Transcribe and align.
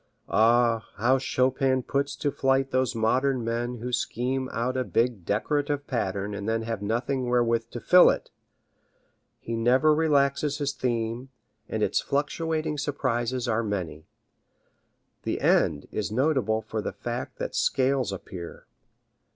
Ah, 0.33 0.87
how 0.95 1.19
Chopin 1.19 1.83
puts 1.83 2.15
to 2.15 2.31
flight 2.31 2.71
those 2.71 2.95
modern 2.95 3.43
men 3.43 3.75
who 3.77 3.93
scheme 3.93 4.49
out 4.51 4.75
a 4.75 4.83
big 4.83 5.25
decorative 5.25 5.85
pattern 5.85 6.33
and 6.33 6.49
then 6.49 6.63
have 6.63 6.81
nothing 6.81 7.29
wherewith 7.29 7.69
to 7.69 7.79
fill 7.79 8.09
it! 8.09 8.31
He 9.37 9.55
never 9.55 9.93
relaxes 9.93 10.57
his 10.57 10.73
theme, 10.73 11.29
and 11.69 11.83
its 11.83 12.01
fluctuating 12.01 12.79
surprises 12.79 13.47
are 13.47 13.61
many. 13.61 14.07
The 15.21 15.39
end 15.39 15.87
is 15.91 16.11
notable 16.11 16.63
for 16.63 16.81
the 16.81 16.93
fact 16.93 17.37
that 17.37 17.53
scales 17.53 18.11
appear. 18.11 18.65